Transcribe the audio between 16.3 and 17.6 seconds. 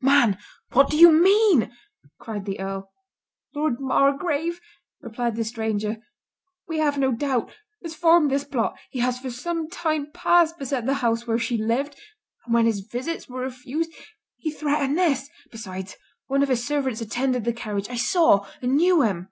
of his servants attended the